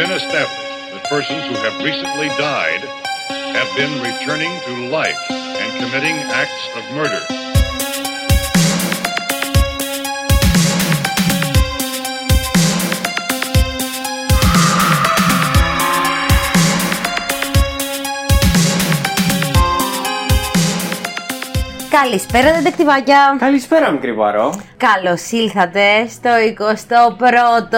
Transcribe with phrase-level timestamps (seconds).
[0.00, 2.80] been established that persons who have recently died
[3.58, 7.20] have been returning to life and committing acts of murder.
[21.90, 23.36] Καλησπέρα, δεντεκτιβάκια.
[23.38, 24.60] Καλησπέρα, μικρή Βαρό.
[24.76, 27.76] Καλώ ήλθατε στο 21ο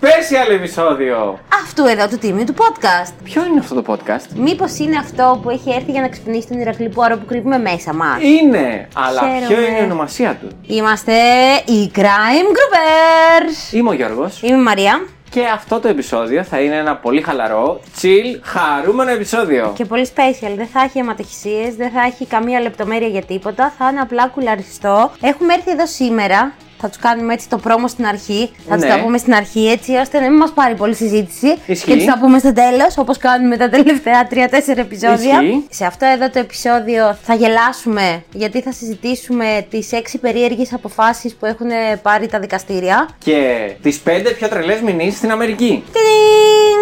[0.00, 1.38] Special επεισόδιο.
[1.64, 3.12] αυτού εδώ του τίμιου του podcast.
[3.24, 4.26] Ποιο είναι αυτό το podcast?
[4.36, 7.94] Μήπως είναι αυτό που έχει έρθει για να ξυπνήσει τον Ηρακλή Πουάρο που κρύβουμε μέσα
[7.94, 9.46] μας; Είναι, αλλά Χαίρομαι.
[9.48, 11.12] ποιο είναι η ονομασία του; Είμαστε
[11.64, 13.72] οι Crime Groupers.
[13.72, 17.80] Είμαι ο Γιώργος Είμαι η Μαρία και αυτό το επεισόδιο θα είναι ένα πολύ χαλαρό,
[18.02, 19.72] chill, χαρούμενο επεισόδιο.
[19.76, 20.52] και πολύ special.
[20.56, 23.72] Δεν θα έχει αιματοχυσίες, δεν θα έχει καμία λεπτομέρεια για τίποτα.
[23.78, 25.10] Θα είναι απλά κουλαριστό.
[25.20, 26.52] Έχουμε έρθει εδώ σήμερα.
[26.80, 28.50] Θα τους κάνουμε έτσι το πρόμο στην αρχή.
[28.68, 28.88] Θα τους Ναι.
[28.90, 31.56] τα πούμε στην αρχή έτσι ώστε να μην μας πάρει πολύ συζήτηση.
[31.66, 31.90] Ισχύει.
[31.90, 35.42] Και τους τα πούμε στο τέλος όπως κάνουμε τα τελευταία 3-4 επεισόδια.
[35.42, 35.66] Ισχύει.
[35.70, 41.46] Σε αυτό εδώ το επεισόδιο θα γελάσουμε γιατί θα συζητήσουμε τις 6 περίεργες αποφάσεις που
[41.46, 41.68] έχουν
[42.02, 43.08] πάρει τα δικαστήρια.
[43.24, 45.84] Και τις πέντε πιο τρελές μηνύσεις στην Αμερική.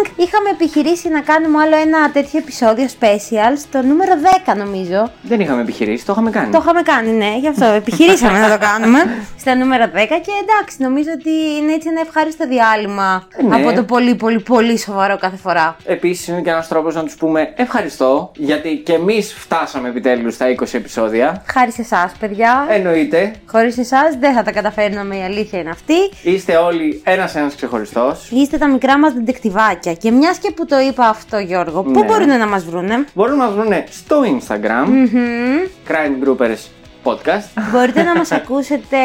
[0.03, 0.27] Τινγκ!
[0.27, 4.11] Είχαμε επιχειρήσει να κάνουμε άλλο ένα τέτοιο επεισόδιο special στο νούμερο
[4.47, 5.11] 10 νομίζω.
[5.21, 6.51] Δεν είχαμε επιχειρήσει, το είχαμε κάνει.
[6.51, 8.99] Το είχαμε κάνει, ναι, γι' αυτό επιχειρήσαμε να το κάνουμε.
[9.39, 11.29] Στα νούμερα 10 και εντάξει, νομίζω ότι
[11.61, 13.55] είναι έτσι ένα ευχάριστο διάλειμμα Ναι.
[13.55, 15.75] από το πολύ πολύ πολύ σοβαρό κάθε φορά.
[15.85, 20.45] Επίσης είναι και ένας τρόπος να τους πούμε ευχαριστώ, γιατί και εμείς φτάσαμε επιτέλους στα
[20.49, 21.43] 20 επεισόδια.
[21.53, 22.65] Χάρη σε εσάς, παιδιά.
[22.69, 25.93] Εννοείται, Χωρίς εσάς δεν θα τα καταφέρναμε, η αλήθεια είναι αυτή.
[26.23, 28.29] είστε όλοι ένας-ένας ξεχωριστός.
[28.31, 29.86] Είστε τα μικρά μας δεντεκτιβάκια.
[29.93, 32.05] Και μιας και που το είπα αυτό, Γιώργο, πού Ναι.
[32.05, 34.87] μπορούν να μας βρούνε; Μπορούν να μας βρουν στο Instagram,
[35.87, 36.57] Crime Groupies
[37.07, 37.71] Podcast.
[37.71, 38.97] Μπορείτε να μας ακούσετε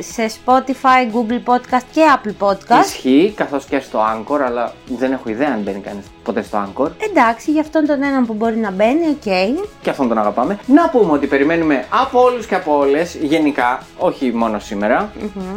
[0.00, 2.84] σε Spotify, Google Podcast και Apple Podcast.
[2.84, 6.88] Ισχύει, καθώς και στο Anchor, αλλά δεν έχω ιδέα αν μπαίνει κανείς ποτέ στο Anchor.
[7.10, 9.22] Εντάξει, για αυτόν τον έναν που μπορεί να μπαίνει, οκ.
[9.82, 10.58] Και αυτόν τον αγαπάμε.
[10.66, 15.10] Να πούμε ότι περιμένουμε από όλους και από όλες, γενικά, όχι μόνο σήμερα,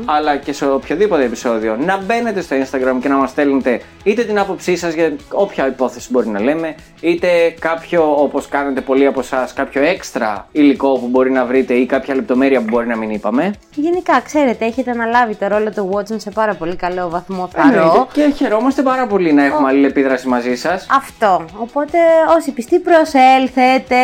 [0.05, 4.39] αλλά και σε οποιοδήποτε επεισόδιο, να μπαίνετε στο Instagram και να μας στέλνετε είτε την
[4.39, 9.53] άποψή σας για όποια υπόθεση μπορεί να λέμε, είτε κάποιο, όπως κάνετε πολλοί από εσάς,
[9.53, 13.53] κάποιο έξτρα υλικό που μπορεί να βρείτε ή κάποια λεπτομέρεια που μπορεί να μην είπαμε.
[13.75, 17.79] Γενικά, ξέρετε, έχετε αναλάβει το ρόλο του Watson σε πάρα πολύ καλό βαθμό, Εννοείται.
[17.79, 18.07] θαρώ.
[18.13, 20.87] Και χαιρόμαστε πάρα πολύ να έχουμε αλληλεπίδραση μαζί σας.
[20.91, 21.45] Αυτό.
[21.57, 21.97] Οπότε,
[22.37, 23.95] όσοι πιστοί, προσέλθετε.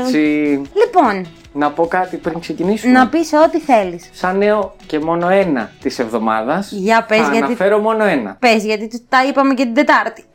[0.00, 0.18] Έτσι.
[0.84, 2.92] Λοιπόν, Να πω κάτι πριν ξεκινήσουμε.
[2.92, 4.08] να πεις ό,τι θέλεις.
[4.12, 6.70] Σαν νέο και μόνο ένα της εβδομάδας.
[6.72, 8.36] Για πες, θα γιατί- αναφέρω μόνο ένα.
[8.40, 10.24] Πες, γιατί του τα είπαμε και την Τετάρτη.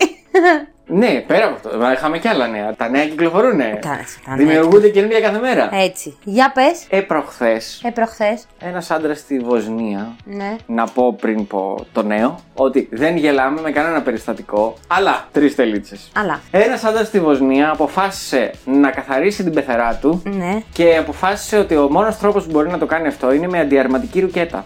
[0.94, 1.78] Ναι, πέρα από αυτό.
[1.80, 2.74] μα Είχαμε κι άλλα νέα.
[2.76, 3.58] Τα νέα κυκλοφορούν.
[3.58, 3.90] Τα- τα
[4.28, 4.36] νέα.
[4.36, 5.70] Δημιουργούνται καινούργια κάθε μέρα.
[5.74, 6.18] Έτσι.
[6.24, 6.86] Για πες.
[6.90, 8.46] Ε, προχθές, Ε, προχθές.
[8.60, 10.16] ένας άντρας στη Βοσνία.
[10.26, 10.56] Ναι.
[10.66, 16.12] Να πω πριν πω το νέο ότι δεν γελάμε με κανένα περιστατικό, αλλά τρεις τελίτσες.
[16.16, 16.40] Αλλά.
[16.52, 20.62] Ένας άντρας στη Βοσνία αποφάσισε να καθαρίσει την πεθερά του Ναι.
[20.74, 24.20] και αποφάσισε ότι ο μόνος τρόπος που μπορεί να το κάνει αυτό είναι με αντιαρματική
[24.20, 24.66] ρουκέτα.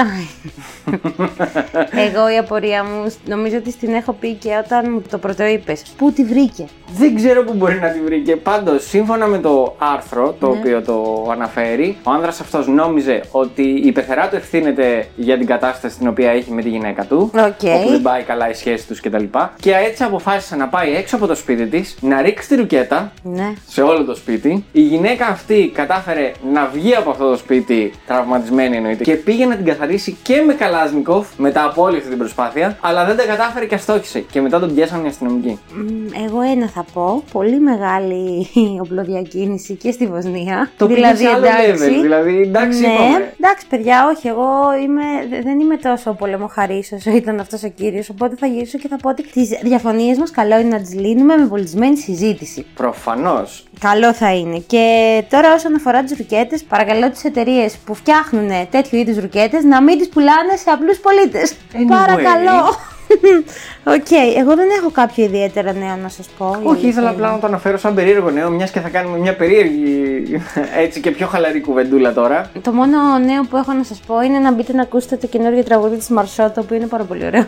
[0.00, 1.98] Αυτά.
[2.00, 5.76] Εγώ η απορία μου νομίζω ότι την έχω πει και όταν μου το πρωτοείπε.
[5.96, 6.64] Πού τη βρήκε;
[6.96, 8.36] Δεν ξέρω πού μπορεί να τη βρήκε.
[8.36, 10.58] Πάντως, σύμφωνα με το άρθρο το Ναι.
[10.58, 15.98] οποίο το αναφέρει, ο άνδρας αυτός νόμιζε ότι η πεθερά του ευθύνεται για την κατάσταση
[15.98, 17.30] την οποία έχει με τη γυναίκα του.
[17.34, 17.62] Οκ.
[17.74, 19.24] Όπου δεν πάει καλά η σχέση τους κτλ.
[19.60, 23.52] Και έτσι αποφάσισε να πάει έξω από το σπίτι της, να ρίξει τη ρουκέτα Ναι.
[23.68, 24.64] σε όλο το σπίτι.
[24.72, 29.56] Η γυναίκα αυτή κατάφερε να βγει από αυτό το σπίτι, τραυματισμένη εννοείται, και πήγε να
[29.56, 29.89] την καθαρίσει
[30.22, 34.20] και με καλάζνικοφ μετά από όλη αυτή την προσπάθεια, αλλά δεν τα κατάφερε και αστόχησε.
[34.20, 35.58] Και μετά τον πιάσανε οι αστυνομικοί.
[35.72, 37.22] Μ, Εγώ ένα θα πω.
[37.32, 38.46] Πολύ μεγάλη
[38.84, 40.70] οπλοδιακίνηση και στη Βοσνία.
[40.76, 43.32] Το πήγε σε άλλο level, δηλαδή, εντάξει, ναι, είπαμε.
[43.40, 44.28] εντάξει, παιδιά, όχι.
[44.28, 44.48] Εγώ
[44.84, 48.08] είμαι, δε- δεν είμαι τόσο πολεμοχαρής όσο ήταν αυτός ο κύριος.
[48.08, 51.36] Οπότε θα γυρίσω και θα πω ότι τις διαφωνίες μας καλό είναι να τις λύνουμε
[51.36, 52.66] με πολιτισμένη συζήτηση.
[52.74, 53.64] Προφανώς.
[53.80, 54.58] Καλό θα είναι.
[54.66, 54.84] Και
[55.30, 59.98] τώρα, όσον αφορά τις ρουκέτες, παρακαλώ τις εταιρείες που φτιάχνουν τέτοιου είδους ρουκέτες να μην
[59.98, 61.52] τις πουλάνε σε απλούς πολίτες.
[61.72, 61.86] Anyway.
[61.88, 62.58] Παρακαλώ.
[63.96, 66.46] Οκ, εγώ δεν έχω κάποιο ιδιαίτερα νέο να σας πω.
[66.46, 67.16] η Όχι, αλήθεια ήθελα είναι.
[67.16, 70.42] απλά να το αναφέρω σαν περίεργο νέο, μιας και θα κάνουμε μια περίεργη
[70.84, 72.50] έτσι και πιο χαλαρή κουβεντούλα τώρα.
[72.62, 75.64] Το μόνο νέο που έχω να σας πω είναι να μπείτε να ακούσετε το καινούργιο
[75.64, 77.46] τραγούδι της Marseaux που είναι πάρα πολύ ωραίο.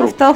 [0.00, 0.34] Αυτό.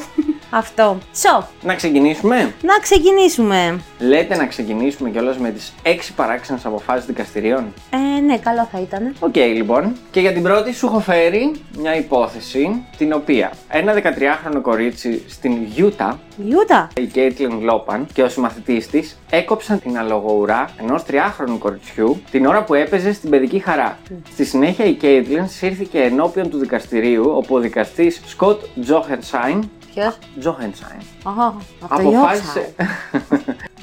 [0.54, 0.98] Αυτό.
[1.22, 3.80] So, Να ξεκινήσουμε; να ξεκινήσουμε.
[3.98, 9.14] Λέτε να ξεκινήσουμε κιόλας με τις 6 παράξενες αποφάσεις δικαστηρίων; Ε, ναι, καλό θα ήταν.
[9.20, 9.96] Οκ, λοιπόν.
[10.10, 15.62] Και για την πρώτη σου έχω φέρει μια υπόθεση την οποία ένα 13χρονο κορίτσι στην
[15.64, 22.22] Γιούτα, Γιούτα; η Κέιτλιν Λόπαν και ο συμμαθητής της έκοψαν την αλογοουρά ενός τριάχρονου κοριτσιού
[22.30, 23.98] την ώρα που έπαιζε στην παιδική χαρά.
[24.32, 30.14] Στη συνέχεια η Κέιτλιν σύρθηκε ενώπιον του δικαστηρίου όπου ο δικαστής Σκοτ Τζόχερσάιν Hier?
[30.36, 31.00] Jochensheim.
[31.24, 31.48] Aha,
[31.82, 32.74] auf Aber der falsche.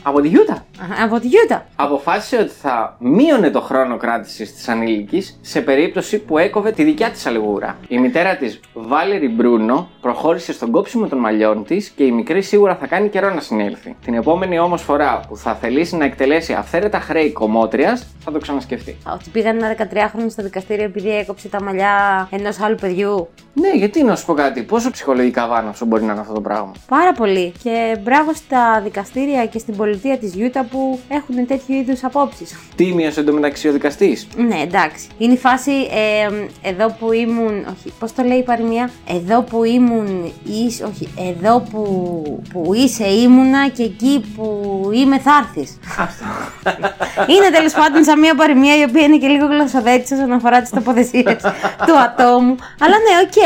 [0.04, 0.66] Από τη Γιούτα.
[0.80, 1.04] Yorkshire.
[1.04, 1.66] Από τη Γιούτα.
[1.75, 7.10] Αποφάσισε ότι θα μείωνε το χρόνο κράτησης της ανήλικης σε περίπτωση που έκοβε τη δικιά
[7.10, 7.78] της αλγούρα.
[7.88, 12.75] Η μητέρα της, Βάλερη Μπρούνο, προχώρησε στον κόψιμο των μαλλιών της και η μικρή σίγουρα
[12.75, 13.96] θα κάνει καιρό να συνέλθει.
[14.06, 18.98] Την επόμενη όμως φορά που θα θελήσει να εκτελέσει αυθαίρετα χρέη κομμότριας, θα το ξανασκεφτεί.
[19.13, 23.28] Ότι πήγαν ένα 13χρονο στο δικαστήριο επειδή έκοψε τα μαλλιά ενός άλλου παιδιού.
[23.54, 26.72] Ναι, γιατί να σου πω κάτι, πόσο ψυχολογικά βάναυσο μπορεί να είναι αυτό το πράγμα;
[26.88, 27.54] Πάρα πολύ.
[27.63, 32.59] Και μπράβο στα δικαστήρια και στην πολιτεία της Γιούτα που έχουν τέτοιου είδους απόψεις.
[32.75, 34.27] Τίμιο εντωμεταξύ ο δικαστής.
[34.38, 35.07] Ναι, εντάξει.
[35.18, 37.65] Είναι η φάση ε, εδώ που ήμουν.
[37.74, 40.33] Όχι, πώς το λέει η παροιμία; Εδώ που ήμουν.
[40.45, 41.83] Είσαι, όχι, εδώ που,
[42.53, 44.45] που είσαι ήμουνα και εκεί που
[44.94, 45.77] είμαι θα έρθεις.
[45.97, 46.25] Αυτό.
[47.33, 50.69] είναι τέλος πάντων σαν μια παροιμία η οποία είναι και λίγο γλωσσοδέτης όσον αφορά τις
[50.69, 51.41] τοποθεσίες
[51.88, 52.56] του ατόμου.
[52.80, 53.39] Αλλά ναι, οκ.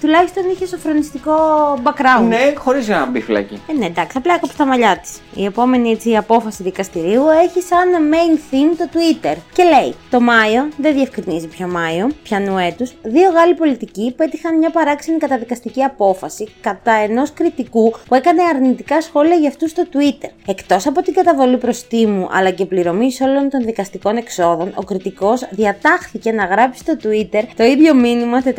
[0.00, 1.34] Τουλάχιστον είχε σοφρονιστικό
[1.82, 2.26] background.
[2.28, 3.60] ναι, χωρίς να μπει φυλακή.
[3.66, 5.20] Ε, ναι, εντάξει, απλά έκοψε τα μαλλιά της.
[5.34, 10.68] Η επόμενη έτσι, απόφαση δικαστηρίου έχει σαν main theme το Twitter και λέει: Το Μάιο,
[10.76, 16.92] δεν διευκρινίζει ποιο Μάιο, πιανού έτους, δύο Γάλλοι πολιτικοί πέτυχαν μια παράξενη καταδικαστική απόφαση κατά
[16.92, 20.28] ενός κριτικού που έκανε αρνητικά σχόλια για αυτούς στο Twitter.
[20.46, 26.32] Εκτός από την καταβολή προστίμου αλλά και πληρωμής όλων των δικαστικών εξόδων, ο κριτικός διατάχθηκε
[26.32, 28.50] να γράψει στο Twitter το ίδιο μήνυμα 466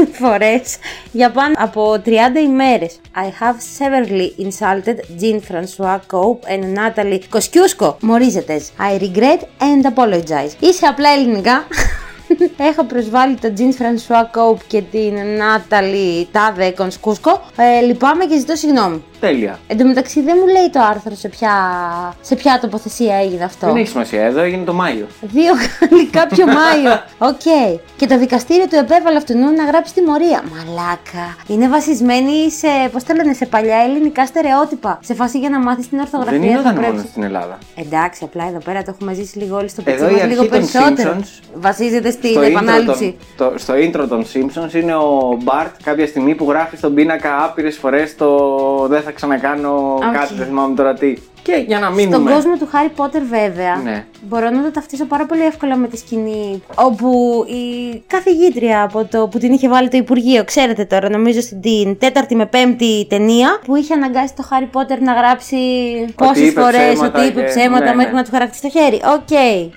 [0.20, 0.76] φορές
[1.12, 2.10] για πάνω από 30
[2.42, 3.00] ημέρες.
[3.14, 5.40] I have severely insulted Jean
[5.98, 7.96] Francois Cope and Natalie Kosciusko.
[8.00, 8.70] Μορίζετες.
[8.78, 10.52] I regret and apologize.
[10.60, 11.66] Είσαι απλά ελληνικά.
[12.56, 17.38] Έχω προσβάλει τον Jean Francois Cope και την Natalie Tade Kosciusko.
[17.56, 19.02] Ε, λυπάμαι και ζητώ συγγνώμη.
[19.20, 19.58] Τέλεια.
[19.66, 21.52] Εν τω μεταξύ δεν μου λέει το άρθρο σε ποια,
[22.20, 23.66] σε ποια τοποθεσία έγινε αυτό.
[23.66, 25.06] Δεν έχει σημασία, εδώ έγινε το Μάιο.
[25.20, 27.00] Δύο γαλλικά πιο Μάιο.
[27.18, 27.40] Οκ.
[27.96, 30.42] Και το δικαστήριο του επέβαλε αυτού να γράψει τιμωρία.
[30.54, 31.36] Μαλάκα.
[31.46, 34.98] Είναι βασισμένη σε, πώς το λένε, σε παλιά ελληνικά στερεότυπα.
[35.02, 36.38] Σε φάση για να μάθεις την ορθογραφία.
[36.38, 37.58] Δεν είναι θα μόνο πρέπει- στην Ελλάδα.
[37.74, 40.32] Εντάξει, απλά εδώ πέρα το έχουμε ζήσει λίγο όλοι στο Εδώ πετσί η μας αρχή
[40.34, 41.16] λίγο των περισσότερο.
[41.20, 43.16] Simpsons, Βασίζεται στην Στο intro, επανάληψη.
[43.36, 47.44] των, το, στο intro των Simpsons είναι ο Bart κάποια στιγμή που γράφει στον πίνακα
[47.44, 51.14] άπειρες φορές το δεν θα ξανακάνω κάτι, δεν θυμάμαι τώρα τι.
[51.48, 52.32] Και για να Στον μείνουμε.
[52.32, 54.04] κόσμο του Χάρι Πότερ, βέβαια, Ναι.
[54.22, 57.08] μπορώ να το ταυτίσω πάρα πολύ εύκολα με τη σκηνή όπου
[57.48, 61.98] η καθηγήτρια από το που την είχε βάλει το Υπουργείο, ξέρετε τώρα, νομίζω στην την
[61.98, 65.56] τέταρτη με πέμπτη ταινία, που είχε αναγκάσει το Χάρι Πότερ να γράψει
[66.14, 68.18] πόσες είπε φορές ψέματα ότι είπε και- ψέματα ναι, μέχρι ναι.
[68.18, 69.00] να του χαρακτήσει το χέρι.
[69.14, 69.28] OK,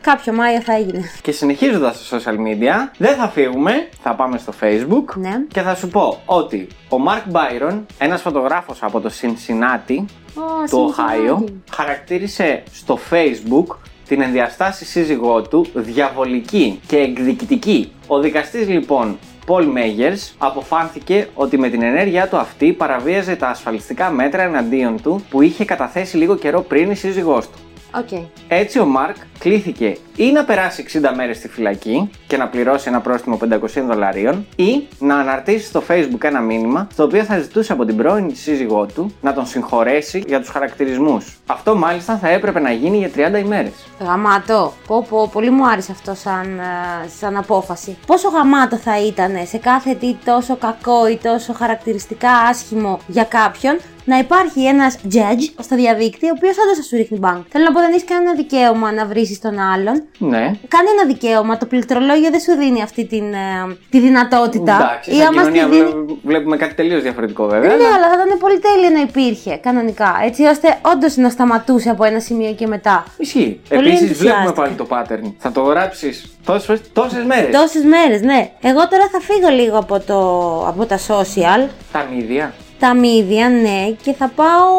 [0.01, 1.03] κάτι πιο mild θα έγινε.
[1.21, 5.35] Και συνεχίζοντας στα social media, δεν θα φύγουμε, θα πάμε στο Facebook Ναι.
[5.47, 10.05] και θα σου πω ότι ο Mark Byron, ένας φωτογράφος από το Cincinnati,
[10.35, 11.51] Ω, του Οχάιο, Cincinnati.
[11.71, 13.75] χαρακτήρισε στο Facebook
[14.07, 17.91] την ενδιαστάση σύζυγό του διαβολική και εκδικητική.
[18.07, 19.17] Ο δικαστής λοιπόν
[19.47, 25.23] Paul Μέγερς αποφάνθηκε ότι με την ενέργειά του αυτή παραβίαζε τα ασφαλιστικά μέτρα εναντίον του
[25.29, 27.57] που είχε καταθέσει λίγο καιρό πριν η σύζυγός του.
[27.95, 28.27] Οκ.
[28.47, 32.99] Έτσι ο Μάρκ κλήθηκε ή να περάσει 60 μέρες στη φυλακή και να πληρώσει ένα
[33.01, 33.57] πρόστιμο 500
[33.87, 38.35] δολαρίων ή να αναρτήσει στο facebook ένα μήνυμα στο οποίο θα ζητούσε από την πρώην
[38.35, 41.39] σύζυγό του να τον συγχωρέσει για τους χαρακτηρισμούς.
[41.45, 43.73] Αυτό μάλιστα θα έπρεπε να γίνει για 30 ημέρες.
[43.99, 44.73] Γαμάτο.
[44.87, 47.97] Πω, πω, πολύ μου άρεσε αυτό σαν, ε, σαν απόφαση.
[48.05, 53.77] Πόσο γαμάτο θα ήταν σε κάθε τι τόσο κακό ή τόσο χαρακτηριστικά άσχημο για κάποιον
[54.11, 57.41] να υπάρχει ένας judge στο διαδίκτυο, ο οποίος όντως θα σου ρίχνει μπανκ.
[57.53, 59.95] Θέλω να πω, δεν έχεις κανένα δικαίωμα να βρεις τον άλλον.
[60.17, 60.43] Ναι.
[60.75, 61.57] Κανένα δικαίωμα.
[61.57, 64.75] Το πληκτρολόγιο δεν σου δίνει αυτή την, ε, τη δυνατότητα.
[64.75, 67.69] Εντάξει, Ή στην άμα στη κοινωνία δίνει- βλέ- βλέπουμε κάτι τελείως διαφορετικό βέβαια.
[67.69, 70.09] ναι, αλλά- αλλά θα ήταν πολύ τέλειο να υπήρχε κανονικά.
[70.25, 73.05] Έτσι ώστε όντως να σταματούσε από ένα σημείο και μετά.
[73.17, 73.59] Ισχύει.
[73.69, 74.41] Πολύ Επίσης, ενθουσιάστηκα.
[74.53, 75.33] βλέπουμε πάλι το pattern.
[75.37, 76.35] Θα το γράψεις
[76.93, 77.55] τόσες μέρες.
[77.59, 78.49] Τόσες μέρες, ναι.
[78.61, 80.17] Εγώ τώρα θα φύγω λίγο από, το,
[80.67, 82.53] από τα social, Τα μύδια.
[82.81, 84.73] Τα media, ναι, και θα πάω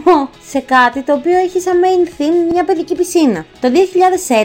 [0.50, 3.44] σε κάτι το οποίο έχει σαν main theme μια παιδική πισίνα.
[3.60, 3.68] Το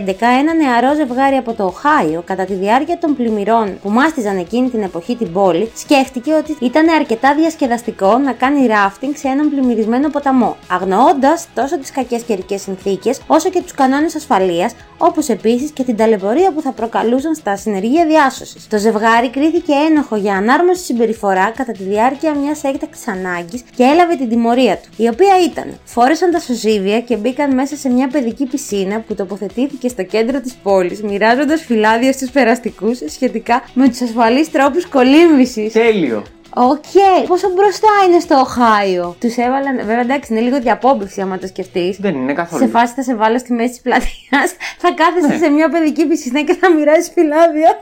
[0.07, 4.69] 2011, ένα νεαρό ζευγάρι από το Οχάιο, κατά τη διάρκεια των πλημμυρών που μάστιζαν εκείνη
[4.69, 10.09] την εποχή την πόλη, σκέφτηκε ότι ήταν αρκετά διασκεδαστικό να κάνει ράφτινγκ σε έναν πλημμυρισμένο
[10.09, 15.83] ποταμό, αγνοώντας τόσο τις κακές καιρικές συνθήκες, όσο και τους κανόνες ασφαλείας, όπως επίσης και
[15.83, 18.67] την ταλαιπωρία που θα προκαλούσαν στα συνεργεία διάσωσης.
[18.67, 24.15] Το ζευγάρι κρίθηκε ένοχο για ανάρμοση συμπεριφορά κατά τη διάρκεια μιας έκτακτης ανάγκης και έλαβε
[24.15, 28.45] την τιμωρία του, η οποία ήταν φόρεσαν τα σωσίβια και μπήκαν μέσα σε μια παιδική
[28.45, 34.51] πισίνα που τοποθετήθηκε στο κέντρο της πόλης, μοιράζοντας φυλάδια στους περαστικούς σχετικά με τους ασφαλείς
[34.51, 35.73] τρόπους κολύμβησης.
[35.73, 36.23] Τέλειο.
[36.55, 36.85] Οκ,
[37.27, 39.75] πόσο μπροστά είναι στο Οχάιο; Τους έβαλαν.
[39.77, 41.97] Βέβαια, εντάξει, είναι λίγο διαπόμπευση άμα το σκεφτείς.
[41.99, 42.61] Δεν είναι καθόλου.
[42.63, 45.37] Σε φάση θα σε βάλω στη μέση της πλατείας, θα κάθεσαι Ναι.
[45.45, 47.79] σε μια παιδική πισίνα και θα μοιράζεις φυλάδια.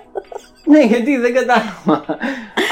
[0.65, 2.05] Ναι, γιατί δεν κατάλαβα.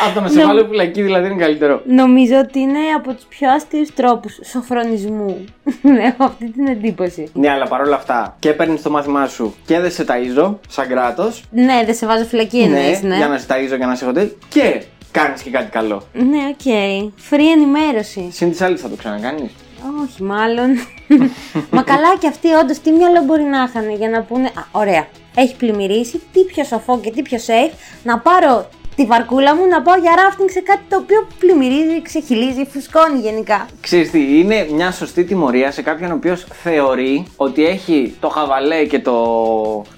[0.06, 0.46] Από το να σε Ναι.
[0.46, 1.82] βάλω φυλακή δηλαδή είναι καλύτερο.
[1.86, 5.46] Νομίζω ότι είναι από τους πιο αστείους τρόπους σωφρονισμού.
[6.10, 7.30] Έχω αυτή την εντύπωση.
[7.34, 11.44] Ναι, αλλά παρόλα αυτά και παίρνεις το μάθημά σου και δεν σε ταΐζω σαν κράτος.
[11.52, 13.16] Ναι, δεν σε βάζω φυλακή εννοείς, ναι.
[13.16, 14.38] για να σε ταΐζω και να σε έχω τέτοιο.
[14.50, 14.82] Και
[15.18, 16.04] κάνεις και κάτι καλό.
[16.14, 16.68] Ναι, οκ.
[17.30, 18.30] Free ενημέρωση.
[18.32, 19.52] Συν τοις άλλοις θα το ξανακάνεις.
[20.04, 20.70] Όχι, μάλλον.
[21.76, 24.48] Μα καλά και αυτοί όντως τι μυαλό μπορεί να είχαν για να πούνε.
[24.48, 25.08] Α, ωραία.
[25.36, 26.22] Έχει πλημμυρίσει.
[26.34, 30.12] Τι πιο σοφό και τι πιο safe να πάρω τη βαρκούλα μου να πάω για
[30.24, 33.66] ράφτινγκ σε κάτι το οποίο πλημμυρίζει, ξεχυλίζει, φουσκώνει γενικά.
[33.82, 38.84] Ξέρεις τι, είναι μια σωστή τιμωρία σε κάποιον ο οποίος θεωρεί ότι έχει το χαβαλέ
[38.86, 39.16] και το.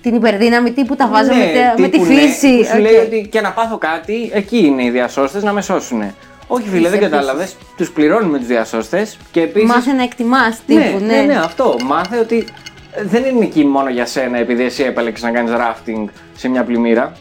[0.02, 2.58] Την υπερδύναμη τύπου τα βάζω Ναι, με, τε- με τη τύπου ναι, φύση.
[2.58, 2.80] που σου Οκ.
[2.82, 6.04] λέει ότι και να πάθω κάτι, εκεί είναι οι διασώστες να με σώσουν.
[6.48, 7.12] Όχι, φίλε, Είσαι δεν επίσης.
[7.12, 7.56] κατάλαβες.
[7.78, 9.66] Τους πληρώνουμε τους διασώστες και επίσης.
[9.66, 11.76] Μάθε να εκτιμάς ναι, τύπου, ναι, ναι, αυτό.
[11.86, 12.46] Μάθε ότι
[12.92, 16.64] ε, δεν είναι εκεί μόνο για σένα επειδή εσύ επέλεξε να κάνεις ράφτινγκ σε μια
[16.64, 17.12] πλημμύρα.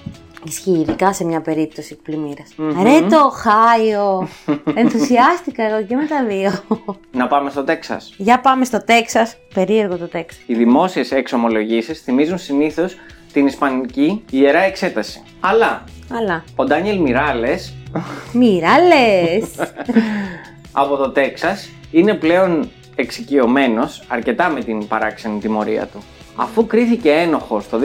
[0.45, 2.55] Ισχύει, ειδικά σε μια περίπτωση πλημμύρας.
[2.83, 4.29] Ρε το Οχάιο!
[4.75, 6.79] Ενθουσιάστηκα εγώ και με τα δύο.
[7.13, 8.15] Να πάμε στο Τέξας.
[8.17, 9.37] Για πάμε στο Τέξας.
[9.55, 10.43] Περίεργο το Τέξας.
[10.47, 12.97] Οι δημόσιες εξομολογήσεις θυμίζουν συνήθως
[13.33, 15.23] την Ισπανική ιερά εξέταση.
[15.41, 16.45] Αλλά Αλλά.
[16.57, 17.75] ο Ντάνιελ Μιράλες
[18.33, 19.45] Μοιράλες!
[20.73, 25.99] από το Τέξας είναι πλέον εξοικειωμένος αρκετά με την παράξενη τιμωρία του.
[26.41, 27.79] Αφού κρίθηκε ένοχος το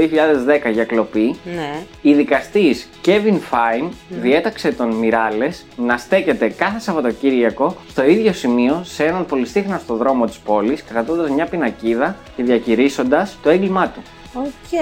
[0.67, 1.85] 2010 για κλοπή, ναι.
[2.01, 9.03] ο δικαστής Kevin Fine διέταξε τον Μιράλες να στέκεται κάθε Σαββατοκύριακο στο ίδιο σημείο σε
[9.05, 14.01] έναν πολυσύχναστο δρόμο της πόλης, κρατώντας μια πινακίδα και διακηρύσσοντας το έγκλημά του.
[14.33, 14.79] Οκ.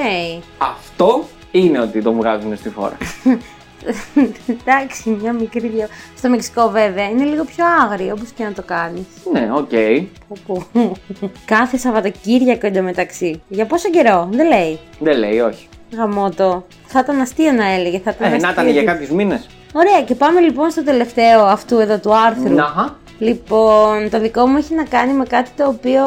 [0.57, 2.97] Αυτό είναι ότι τον βγάζουν στη φόρα.
[4.65, 5.87] Εντάξει, μια μικρή δια...
[6.17, 9.03] Στο Μεξικό βέβαια είναι λίγο πιο άγριο, όπως και να το κάνεις.
[9.31, 9.69] ναι, οκ.
[10.27, 10.91] Πω, πω.
[11.45, 13.41] Κάθε Σαββατοκύριακο εντωμεταξύ.
[13.47, 14.79] Για πόσο καιρό, δεν λέει.
[14.99, 15.67] Δεν λέει, όχι.
[15.97, 16.65] Γαμώτο.
[16.85, 17.99] Θα ήταν αστείο να έλεγε.
[18.03, 18.51] Θα ήταν Ε, να αστείο.
[18.51, 19.47] ήταν για κάποιους μήνες.
[19.73, 22.53] Ωραία, και πάμε λοιπόν στο τελευταίο αυτού εδώ του άρθρου.
[22.53, 22.95] Να.
[23.19, 26.03] Λοιπόν, το δικό μου έχει να κάνει με κάτι το οποίο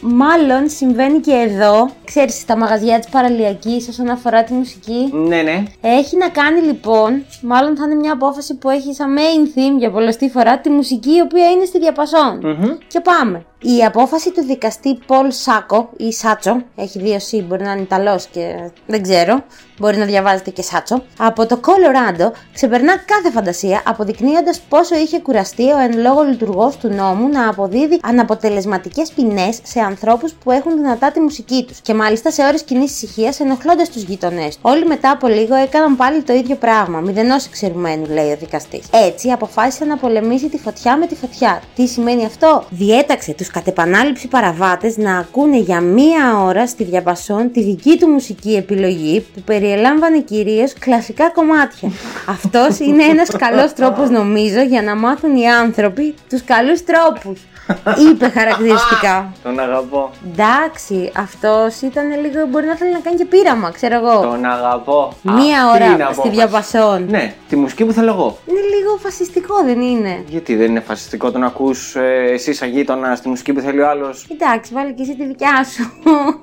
[0.00, 1.90] μάλλον συμβαίνει και εδώ.
[2.04, 5.10] Ξέρεις, στα μαγαζιά της παραλιακής όσον αφορά τη μουσική.
[5.12, 5.62] Ναι, ναι.
[5.80, 9.90] Έχει να κάνει λοιπόν, μάλλον θα είναι μια απόφαση που έχει σαν main theme για
[9.90, 12.40] πολλοστή φορά τη μουσική η οποία είναι στη διαπασόν.
[12.42, 12.76] Μμμ.
[12.86, 13.44] Και πάμε.
[13.60, 18.26] Η απόφαση του δικαστή Πολ Σάκο ή Σάτσο, έχει δύο C, μπορεί να είναι Ιταλός
[18.26, 19.44] και δεν ξέρω,
[19.78, 25.70] μπορεί να διαβάζεται και Σάτσο, από το Κολοράντο ξεπερνά κάθε φαντασία, αποδεικνύοντας πόσο είχε κουραστεί
[25.70, 31.10] ο εν λόγω λειτουργός του νόμου να αποδίδει αναποτελεσματικές ποινές σε ανθρώπους που έχουν δυνατά
[31.12, 31.80] τη μουσική τους.
[31.80, 34.58] Και μάλιστα σε ώρες κοινής ησυχίας ενοχλώντας τους γειτονές.
[34.62, 38.86] Όλοι μετά από λίγο έκαναν πάλι το ίδιο πράγμα, μηδενός εξαιρουμένου, λέει ο δικαστής.
[39.08, 41.62] Έτσι αποφάσισε να πολεμήσει τη φωτιά με τη φωτιά.
[41.74, 47.52] Τι σημαίνει αυτό; Διέταξε τους κατ' επανάληψη παραβάτες να ακούνε για μία ώρα στη διαπασόν
[47.52, 51.90] τη δική του μουσική επιλογή που περιελάμβανε κυρίως κλασικά κομμάτια.
[52.36, 57.40] Αυτός είναι ένας καλός τρόπος, νομίζω, για να μάθουν οι άνθρωποι τους καλούς τρόπους.
[58.10, 59.32] Είπε χαρακτηριστικά.
[59.42, 60.10] Τον αγαπώ.
[60.32, 62.46] Εντάξει, αυτός ήταν λίγο.
[62.50, 64.20] Μπορεί να θέλει να κάνει και πείραμα, ξέρω εγώ.
[64.20, 65.12] Τον αγαπώ.
[65.22, 66.28] Μία Αυτή ώρα είναι η στη απόφαση.
[66.34, 67.06] διαπασόν.
[67.08, 68.38] Ναι, τη μουσική που θέλω εγώ.
[68.46, 72.68] Είναι λίγο φασιστικό, δεν είναι; Γιατί δεν είναι φασιστικό το να ακούς ε, εσύ σαν
[72.68, 75.92] γείτονα στη μουσική που θέλει ο άλλος; Εντάξει, βάλε και εσύ τη δικιά σου.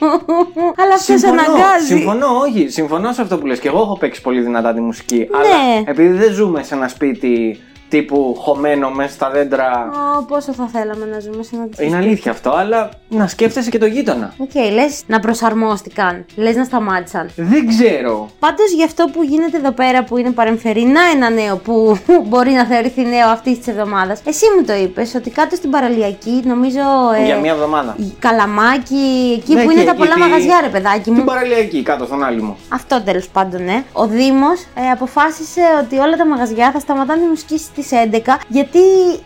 [0.81, 1.85] Αλλά αυτός σε αναγκάζει.
[1.85, 2.69] συμφωνώ, όχι.
[2.69, 3.59] Συμφωνώ σε αυτό που λες.
[3.59, 5.17] Και εγώ έχω παίξει πολύ δυνατά τη μουσική.
[5.17, 5.37] Ναι.
[5.37, 7.59] Αλλά επειδή δεν ζούμε σε ένα σπίτι
[7.97, 9.65] τύπου χωμένο μέσα στα δέντρα.
[9.71, 12.07] Α, πόσο θα θέλαμε να ζούμε σε ένα τέτοιο Είναι σπίτι.
[12.07, 14.33] αλήθεια αυτό, αλλά να σκέφτεσαι και το γείτονα.
[14.37, 16.25] Οκ, λες να προσαρμόστηκαν.
[16.35, 17.29] Λες να σταμάτησαν.
[17.35, 18.29] Δεν ξέρω.
[18.39, 21.97] Πάντως για αυτό που γίνεται εδώ πέρα που είναι παρεμφερές, να ένα νέο που
[22.29, 24.21] μπορεί να θεωρηθεί νέο αυτής της εβδομάδας.
[24.25, 26.79] Εσύ μου το είπες ότι κάτω στην παραλιακή, νομίζω.
[27.21, 27.95] ε, Για μία εβδομάδα.
[27.99, 31.15] η Καλαμάκι, εκεί Ναι, που είναι και τα εκεί πολλά τη- μαγαζιά, ρε παιδάκι μου.
[31.15, 32.57] Την παραλιακή, κάτω στον άλλη μου.
[32.69, 33.83] Αυτό τέλος πάντων, ναι.
[33.93, 38.77] Ο Δήμος ε, αποφάσισε ότι όλα τα μαγαζιά θα σταματάνε τη μουσική στις 11 γιατί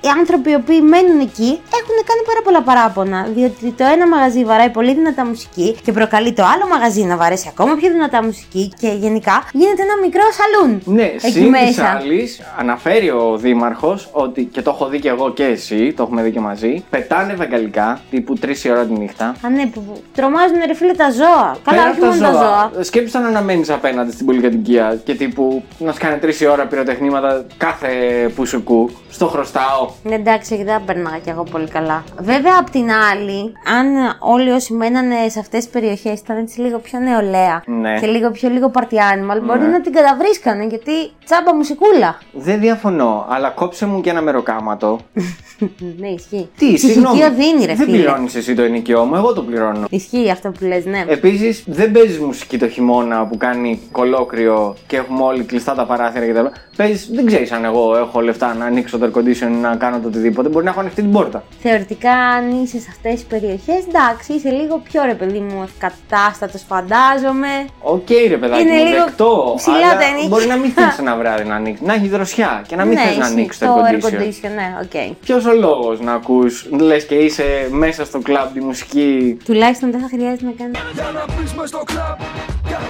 [0.02, 3.28] οι άνθρωποι οι οποίοι μένουν εκεί έχουν κάνει πάρα πολλά παράπονα.
[3.36, 7.48] Διότι το ένα μαγαζί βαράει πολύ δυνατά μουσική και προκαλεί το άλλο μαγαζί να βαρέσει
[7.50, 10.82] ακόμα πιο δυνατά μουσική και γενικά γίνεται ένα μικρό σαλούν.
[10.86, 11.90] Ναι, εκεί συν της μέσα.
[11.90, 16.22] άλλης, αναφέρει ο Δήμαρχος ότι και το έχω δει και εγώ και εσύ, το έχουμε
[16.22, 16.84] δει και μαζί.
[16.90, 19.26] Πετάνε βαγγαλικά τύπου 3 η ώρα τη νύχτα.
[19.26, 21.58] Α, ναι, που που τρομάζουν ρε φίλε τα ζώα.
[21.64, 22.84] Καλά, Πέρα όχι από μόνο τα ζώα.
[22.84, 27.88] Σκέψου να αναμένεις απέναντι στην πολυκατοικία και τύπου να σκάνε 3 η ώρα πυροτεχνήματα κάθε
[28.36, 29.90] που 是锅 Στο χρωστάω.
[30.04, 32.04] Ναι, εντάξει, δεν τα περνάω κι εγώ πολύ καλά.
[32.20, 33.86] Βέβαια, απ' την άλλη, αν
[34.20, 38.00] όλοι όσοι μένανε σε αυτές τις περιοχές ήταν έτσι λίγο πιο νεολαία Ναι.
[38.00, 40.92] και λίγο πιο λίγο party animal, μπορεί να την καταβρίσκανε γιατί
[41.26, 42.18] τσάμπα μουσικούλα.
[42.32, 45.00] Δεν διαφωνώ, αλλά κόψε μου και ένα μεροκάματο.
[46.00, 46.50] ναι, ισχύει.
[46.58, 47.24] Τι, Ψυχική συγγνώμη.
[47.24, 47.98] οδύνη, ρε Δεν φίλε.
[47.98, 49.86] πληρώνεις εσύ το ενοικιό μου, εγώ το πληρώνω.
[49.90, 51.04] Ισχύει αυτό που λες, ναι.
[51.08, 56.26] Επίσης, δεν παίζεις μουσική το χειμώνα που κάνει κολόκριο και έχουμε όλοι κλειστά τα παράθυρα
[56.28, 56.46] κτλ.
[56.76, 60.00] Παίζεις, δεν ξέρεις αν εγώ έχω λεφτά να ανοίξω το air condition ή να κάνω
[60.00, 60.50] το οτιδήποτε.
[60.50, 61.44] Μπορεί να έχω ανοιχτή την πόρτα.
[61.62, 66.58] Θεωρητικά, αν είσαι σε αυτές τις περιοχές, εντάξει, είσαι λίγο πιο ρε παιδί μου ευκατάστατος,
[66.58, 67.48] φαντάζομαι.
[67.82, 69.54] Οκ, ρε παιδάκι, Είναι μου λίγο δεκτό.
[69.58, 70.28] ψηλά αλλά τα ενοίκια.
[70.28, 71.86] μπορεί να μην θέλει ένα βράδυ να ανοίξεις.
[71.88, 74.06] Να έχεις δροσιά και να μην ναι, θέλει να ισχύει, ανοίξεις το το air air
[74.06, 74.20] condition.
[74.22, 75.16] condition, ναι, οκ.
[75.22, 80.02] Ποιος ο λόγος να ακούς, λες και είσαι μέσα στο κλαμπ τη μουσική; Τουλάχιστον δεν
[80.02, 82.57] θα χρειάζεται να κάνεις Για να πεις μες στο κλαμπ Κάνε του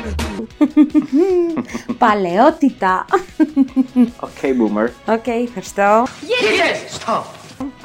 [1.97, 3.05] παλαιότητα.
[4.19, 4.87] Οκ, boomer.
[5.13, 6.03] Οκ, ευχαριστώ.
[7.03, 7.36] Παρακαλώ.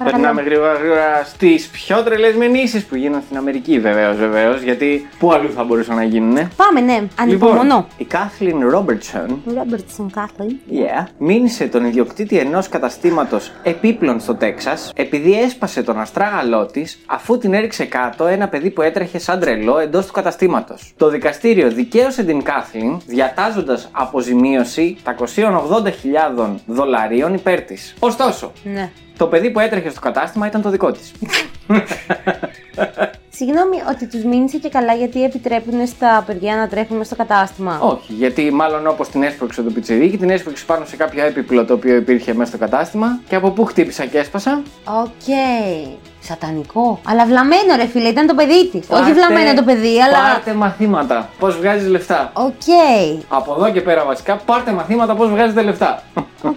[0.04, 4.62] Περνάμε γρήγορα γρήγορα στις πιο τρελές μηνύσεις που γίνονται στην Αμερική, βεβαίως, βεβαίως.
[4.62, 6.48] Γιατί πού αλλού θα μπορούσαν να γίνουν.
[6.56, 7.62] Πάμε, ναι, ανυπομονώ.
[7.62, 10.56] Λοιπόν, η Κάθλιν Ρόμπερτσον Ρόμπερτσον Κάθλιν.
[10.70, 11.06] Yeah.
[11.18, 17.54] Μήνυσε τον ιδιοκτήτη ενός καταστήματος επίπλων στο Τέξας επειδή έσπασε τον αστράγαλό της αφού την
[17.54, 20.92] έριξε κάτω ένα παιδί που έτρεχε σαν τρελό εντός του καταστήματος.
[20.96, 27.94] Το δικαστήριο δικαίωσε την Κάθλιν διατάζοντας αποζημίωση 380.000 δολαρίων υπέρ της.
[27.98, 28.90] Ωστόσο, Ναι.
[29.16, 31.12] Το παιδί που έτρεχε στο κατάστημα ήταν το δικό της.
[33.34, 37.78] Συγγνώμη ότι τους μήνυσε και καλά γιατί επιτρέπουν στα παιδιά να τρέχουν μες στο κατάστημα;
[37.80, 41.74] Όχι, γιατί μάλλον όπως την έσπρωξε το πιτσιρίκι, την έσπρωξε πάνω σε κάποιο έπιπλο το
[41.74, 44.62] οποίο υπήρχε μέσα στο κατάστημα και από πού χτύπησα και έσπασα.
[44.84, 45.36] Οκ.
[46.20, 47.00] Σατανικό.
[47.06, 48.80] Αλλά βλαμμένο ρε φίλε, ήταν το παιδί της.
[48.80, 50.32] Όχι Πάρτε- βλαμμένο το παιδί, αλλά.
[50.32, 51.28] Πάρτε μαθήματα.
[51.38, 52.30] Πώς βγάζεις λεφτά.
[52.34, 52.62] Οκ.
[53.28, 56.02] Από εδώ και πέρα βασικά, πάρτε μαθήματα πώς βγάζετε λεφτά.
[56.42, 56.54] Οκ.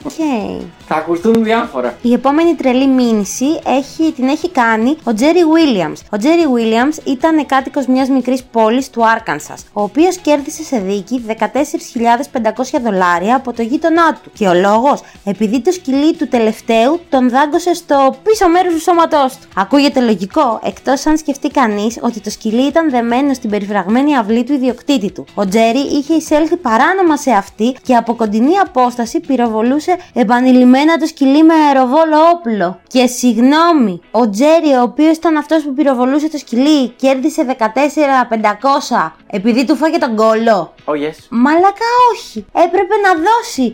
[0.88, 1.98] Θα ακουστούν διάφορα.
[2.01, 5.98] Η επόμενη τρελή μήνυση έχει, την έχει κάνει ο Τζέρι Williams.
[6.10, 11.25] Ο Τζέρι Williams ήταν κάτοικος μιας μικρής πόλης του Άρκανσας, ο οποίος κέρδισε σε δίκη
[11.27, 14.32] 14.500 δολάρια από το γείτονά του.
[14.34, 19.38] Και ο λόγος, επειδή το σκυλί του τελευταίου τον δάγκωσε στο πίσω μέρος του σώματός
[19.38, 19.48] του.
[19.56, 24.54] Ακούγεται λογικό, εκτός αν σκεφτεί κανείς ότι το σκυλί ήταν δεμένο στην περιφραγμένη αυλή του
[24.54, 25.25] ιδιοκτήτη του.
[25.34, 31.43] Ο Τζέρι είχε εισέλθει παράνομα σε αυτή και από κοντινή απόσταση πυροβολούσε επανειλημμένα το σκυλί
[31.43, 32.79] με αεροβόλο όπλο.
[32.88, 39.65] Και συγγνώμη, ο Τζέρι, ο οποίος ήταν αυτός που πυροβολούσε το σκυλί, κέρδισε 14.500 επειδή
[39.65, 40.73] του φάγε τον κόλλο.
[40.85, 41.17] Oh yes.
[41.29, 42.45] Μαλακά όχι.
[42.65, 43.73] Έπρεπε να δώσει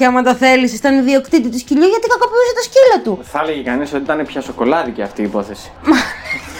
[0.00, 3.24] 34.500 άμα το θέλησε στον ιδιοκτήτη του σκυλιού γιατί κακοποιούσε το σκύλο του.
[3.24, 5.70] Θα έλεγε κανείς ότι ήταν πια σοκολάδικη αυτή η υπόθεση.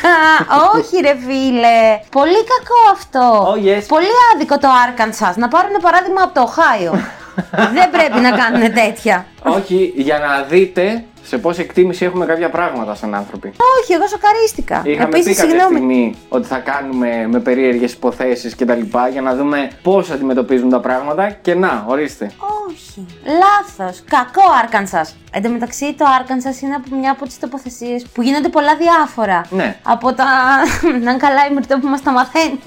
[0.07, 2.01] Α, όχι ρε φίλε.
[2.11, 3.53] Πολύ κακό αυτό.
[3.53, 3.85] Oh, yes.
[3.89, 5.35] Πολύ άδικο το Arkansas.
[5.37, 6.93] Να πάρουν παράδειγμα από το Οχάιο.
[7.51, 9.27] Δεν πρέπει να κάνουν τέτοια.
[9.43, 13.49] Όχι, για να δείτε σε πόση εκτίμηση έχουμε κάποια πράγματα σαν άνθρωποι.
[13.81, 14.83] Όχι, εγώ σοκαρίστηκα.
[14.85, 15.77] Είχαμε Επίσης, πει κάποια συγγνώμη.
[15.77, 20.69] στιγμή ότι θα κάνουμε με περίεργες υποθέσεις και τα λοιπά για να δούμε πώς αντιμετωπίζουν
[20.69, 22.31] τα πράγματα και να, ορίστε.
[22.69, 23.07] Όχι.
[23.25, 24.03] Λάθος.
[24.09, 25.13] Κακό Arkansas.
[25.33, 29.45] Εν τω μεταξύ, το Arkansas είναι από μια από τις τοποθεσίες που γίνονται πολλά διάφορα.
[29.51, 29.77] Ναι.
[29.83, 30.25] Από τα.
[31.05, 32.61] Να είναι καλά η Μυρτώ που μας τα μαθαίνει.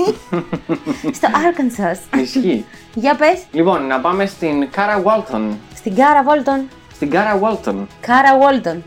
[1.18, 2.20] Στο Arkansas.
[2.20, 2.66] Ισχύει.
[2.94, 3.42] Για πες.
[3.52, 5.42] λοιπόν, να πάμε στην Κάρα Walton.
[5.76, 6.68] Στην Κάρα Βόλτον.
[7.02, 7.76] Στην Κάρα Walton.
[8.02, 8.84] Κάρα Βόλτον.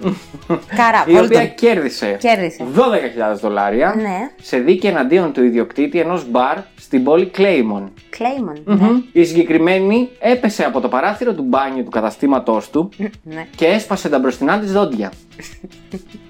[0.76, 1.54] Κάρα Η οποία Βόλτον.
[1.54, 2.64] κέρδισε, Κέρδισε.
[2.74, 4.30] 12.000 δολάρια Ναι.
[4.42, 7.82] σε δίκη εναντίον του ιδιοκτήτη ενός μπαρ στην πόλη Claymon.
[8.10, 8.62] Κλέιμον.
[8.64, 8.88] Ναι.
[9.12, 12.88] Η συγκεκριμένη έπεσε από το παράθυρο του μπάνιου του καταστήματός του
[13.22, 13.46] ναι.
[13.56, 15.12] και έσπασε τα μπροστινά της δόντια.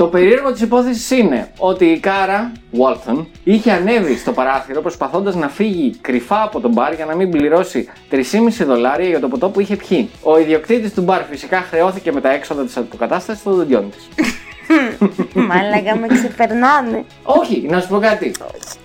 [0.00, 5.48] Το περίεργο της υπόθεσης είναι ότι η Κάρα Walton είχε ανέβει στο παράθυρο προσπαθώντας να
[5.48, 8.20] φύγει κρυφά από τον μπαρ για να μην πληρώσει 3,5
[8.66, 10.10] δολάρια για το ποτό που είχε πιει.
[10.22, 14.08] Ο ιδιοκτήτης του μπαρ φυσικά χρεώθηκε με τα έξοδα της αποκατάστασης των δοντιών της.
[15.48, 17.04] Μαλάκα με ξεπερνάνε.
[17.22, 18.32] Όχι, να σου πω κάτι.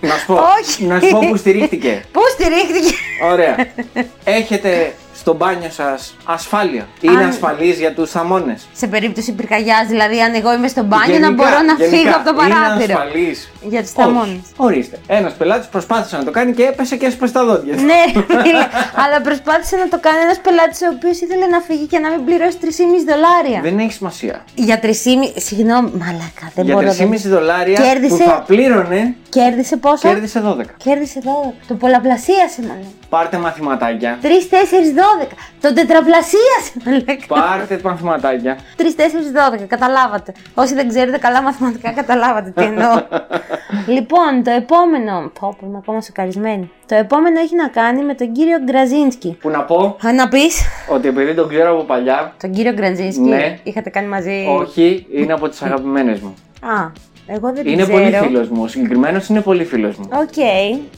[0.00, 0.84] Να σου πω, Όχι.
[0.84, 2.04] να σου πω που στηρίχτηκε.
[2.12, 2.94] Πού στηρίχθηκε.
[3.30, 3.56] Ωραία.
[4.38, 6.86] Έχετε στο μπάνιο σας ασφάλεια.
[7.00, 11.06] Είναι Αν- ασφαλής για τους θαμώνες; Σε περίπτωση πυρκαγιάς, δηλαδή, αν εγώ είμαι στο μπάνιο,
[11.12, 12.82] Γενικά, να μπορώ να γενικά, φύγω από το παράθυρο.
[12.84, 13.50] Είναι ασφαλής.
[13.72, 14.00] Για τους Όχι.
[14.00, 14.40] θαμώνες.
[14.56, 14.98] Ορίστε.
[15.06, 17.74] Ένας πελάτης προσπάθησε να το κάνει και έπεσε και έσπασε τα δόντια.
[17.74, 18.00] ναι,
[18.42, 18.64] φίλε,
[19.04, 22.24] αλλά προσπάθησε να το κάνει ένας πελάτης ο οποίος ήθελε να φύγει και να μην
[22.24, 23.60] πληρώσει 3,5 δολάρια.
[23.62, 24.44] Δεν έχει σημασία.
[24.54, 25.32] Για 3,5.
[25.36, 26.86] Συγγνώμη, μαλάκα, δεν Για μπορώ.
[26.88, 30.74] 3,5 δεν- δολάρια Κέρδισε- που θα πλήρωνε, Κέρδισε πόσο; κέρδισε 12.
[30.76, 31.54] Κέρδισε 12.
[31.68, 32.90] Το πολλαπλασίασε, μάλλον.
[33.08, 34.18] Πάρτε μαθηματάκια.
[34.22, 34.92] 3-4
[35.24, 35.26] 12.
[35.60, 36.72] Τον τετραπλασίασε.
[37.06, 37.18] λέγα.
[37.28, 38.58] Πάρτε πανθυματάκια.
[38.76, 39.64] 3, 4, 12.
[39.68, 40.32] Καταλάβατε.
[40.54, 43.02] Όσοι δεν ξέρετε καλά μαθηματικά, καταλάβατε τι εννοώ.
[43.96, 45.30] λοιπόν, το επόμενο.
[45.40, 46.70] Πω, πω, είμαι ακόμα σοκαρισμένη.
[46.86, 49.36] Το επόμενο έχει να κάνει με τον κύριο Γκραζίνσκι.
[49.40, 50.62] Που να πω Α, Να πεις.
[50.88, 53.20] ότι επειδή τον ξέρω από παλιά, Τον κύριο Γκραζίνσκι.
[53.20, 53.58] Ναι.
[53.62, 54.46] Είχατε κάνει μαζί.
[54.58, 56.34] όχι, είναι από τις αγαπημένες μου.
[56.60, 56.90] Α,
[57.26, 57.98] εγώ δεν την Είναι ξέρω.
[57.98, 58.62] πολύ φίλος μου.
[58.62, 60.08] Ο συγκεκριμένος είναι πολύ φίλος μου.
[60.12, 60.36] Οκ.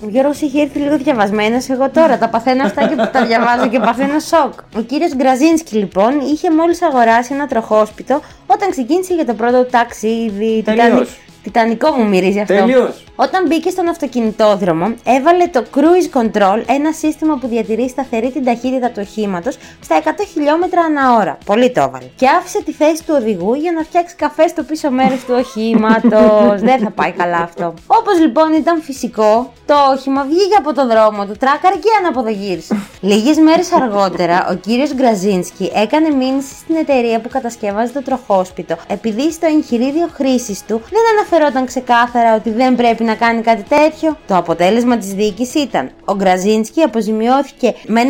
[0.04, 1.68] Ο Γιώργος είχε έρθει λίγο διαβασμένος.
[1.68, 4.52] Εγώ τώρα τα παθαίνω αυτά και τα διαβάζω και παθαίνω σοκ.
[4.76, 9.68] Ο κύριος Γκραζίνσκι λοιπόν είχε μόλις αγοράσει ένα τροχόσπιτο όταν ξεκίνησε για το πρώτο του
[9.70, 10.62] ταξίδι.
[10.64, 11.18] Τελείως.
[11.42, 12.54] Τιτανι- Τιτανικό μου μυρίζει αυτό.
[12.54, 12.94] Τελείω.
[13.16, 18.86] Όταν μπήκε στον αυτοκινητόδρομο, έβαλε το Cruise Control, ένα σύστημα που διατηρεί σταθερή την ταχύτητα
[18.88, 21.38] του οχήματος στα 100 χιλιόμετρα ανά ώρα.
[21.44, 22.06] Πολύ το έβαλε.
[22.16, 26.60] Και άφησε τη θέση του οδηγού για να φτιάξει καφέ στο πίσω μέρος του οχήματος.
[26.68, 27.74] Δεν θα πάει καλά αυτό.
[27.86, 32.76] Όπως λοιπόν ήταν φυσικό, το όχημα βγήκε από το δρόμο του, τράκαρε και αναποδογύρισε.
[33.00, 39.32] Λίγες μέρες αργότερα, ο κύριος Γκραζίνσκι έκανε μήνυση στην εταιρεία που κατασκεύαζε το τροχόσπιτο, επειδή
[39.32, 44.16] στο εγχειρίδιο χρήσης του δεν αναφερόταν ξεκάθαρα ότι δεν πρέπει να κάνει κάτι τέτοιο.
[44.26, 48.00] Το αποτέλεσμα της διοίκησης ήταν: ο Γκραζίνσκι αποζημιώθηκε με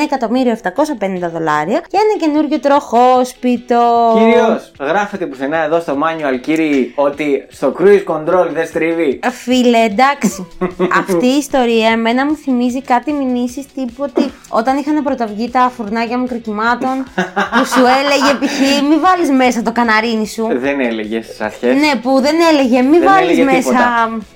[1.21, 4.15] 1.750.000 δολάρια για ένα καινούριο τροχόσπιτο.
[4.19, 9.21] Κυρίω, γράφετε πουθενά εδώ στο manual, κύριοι, ότι στο cruise control δεν στρίβει.
[9.31, 10.47] Φίλε, εντάξει.
[11.01, 16.19] Αυτή η ιστορία εμένα μου θυμίζει κάτι μηνύσεις τύπου ότι όταν είχαν πρωτοβγεί τα φουρνάκια
[16.19, 17.05] μικροκυμάτων
[17.53, 18.83] που σου έλεγε π.χ.
[18.89, 20.49] μη βάλεις μέσα το καναρίνι σου.
[20.53, 21.75] Δεν έλεγε στις αρχές.
[21.75, 23.59] Ναι, που δεν έλεγε μη Δεν βάλεις έλεγε μέσα.
[23.59, 23.89] τίποτα.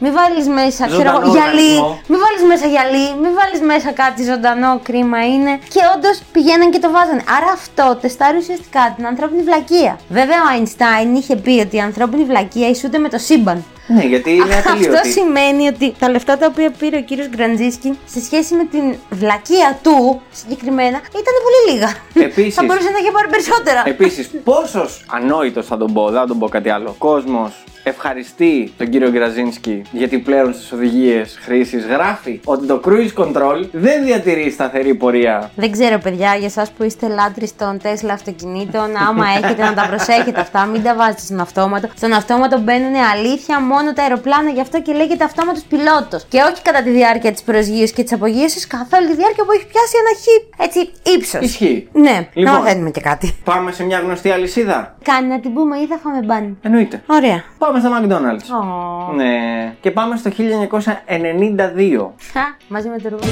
[0.03, 1.71] Μη βάλεις μέσα, ξέρω εγώ, Ζωντανό γυαλί.
[1.79, 2.01] οργανισμό.
[2.11, 3.07] Μη βάλεις μέσα γυαλί.
[3.23, 5.53] Μη βάλεις μέσα κάτι ζωντανό, κρίμα είναι.
[5.75, 7.23] Και όντως πηγαίναν και το βάζανε.
[7.37, 9.93] Άρα αυτό τεστάρει ουσιαστικά την ανθρώπινη βλακεία.
[10.19, 13.59] Βέβαια, ο Αϊνστάιν είχε πει ότι η ανθρώπινη βλακεία ισούται με το σύμπαν.
[13.87, 15.11] Ναι, γιατί είναι Αυτό ατελείωτη.
[15.19, 19.79] σημαίνει ότι τα λεφτά τα οποία πήρε ο κύριος Γκραντζίσκι σε σχέση με την βλακεία
[19.83, 21.91] του συγκεκριμένα ήταν πολύ λίγα.
[22.27, 23.83] Επίσης- Θα μπορούσε να είχε πάρει περισσότερα.
[23.87, 26.95] Επίσης, πόσος ανόητος θα τον πω, δεν θα τον πω κάτι άλλο.
[26.99, 33.65] Κόσμος ευχαριστεί τον κύριο Γκραζίνσκι γιατί πλέον στις οδηγίες χρήσης γράφει ότι το cruise control
[33.73, 35.51] δεν διατηρεί σταθερή πορεία.
[35.57, 39.87] Δεν ξέρω, παιδιά, για εσάς που είστε λάτρε των Τέσλα αυτοκινήτων, άμα έχετε να τα
[39.89, 41.89] προσέχετε αυτά, μην τα βάζετε στον αυτόματο.
[41.97, 46.27] Στον αυτόματο μπαίνουν αλήθεια μόνο τα αεροπλάνα, γι' αυτό και λέγεται αυτόματος πιλότος.
[46.29, 49.53] Και όχι κατά τη διάρκεια της προσγείωσης και της απογείωσης, καθ' όλη τη διάρκεια που
[49.53, 50.25] έχει πιάσει ένα χ
[50.67, 51.41] έτσι ύψος.
[51.41, 51.89] Ισχύει.
[51.93, 52.53] Ναι, Λοιπόν.
[52.53, 53.35] να μαθαίνουμε και κάτι.
[53.45, 54.97] Πάμε σε μια γνωστή αλυσίδα.
[55.03, 56.59] Κάνει να την πούμε ή θα φάμε ban.
[56.63, 57.03] Εννοείται.
[57.07, 57.45] Ωραία.
[57.59, 58.47] Πάμε στο McDonald's.
[58.61, 59.13] Ω.
[59.13, 59.75] Ναι.
[59.81, 62.11] Και πάμε στο 1992.
[62.33, 63.27] Χα, μαζί με το ρούχο.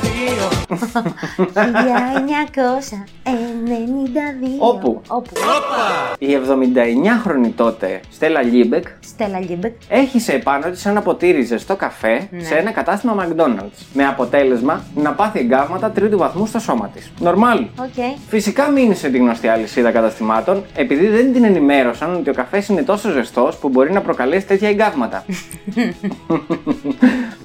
[0.00, 0.04] 1992.
[4.58, 5.30] Όπα; Όπα.
[6.18, 9.72] Η 79χρονη τότε Στέλλα Λίμπεκ Στέλλα Λίμπεκ.
[9.88, 12.42] έχυσε επάνω της ένα ποτήρι ζεστό καφέ Ναι.
[12.42, 13.84] σε ένα κατάστημα McDonald's.
[13.92, 17.12] Με αποτέλεσμα να πάθει εγκαύματα τρίτου βαθμού στο σώμα της.
[17.18, 17.58] Νορμάλ.
[17.58, 18.18] Οκ.
[18.28, 23.10] Φυσικά μήνυσε τη γνωστή αλυσίδα καταστημάτων επειδή δεν την ενημέρωσαν ότι ο καφές είναι τόσο
[23.10, 25.24] ζεστός που μπορεί να προκαλέσει τέτοια εγκαύματα.